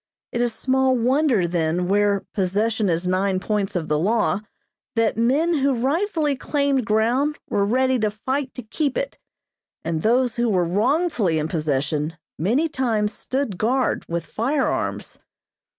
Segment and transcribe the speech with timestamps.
[0.31, 4.39] It is small wonder, then, where "possession is nine points of the law"
[4.95, 9.19] that men who rightfully claimed ground were ready to fight to keep it,
[9.85, 15.19] and those who were wrongfully in possession many times stood guard with firearms.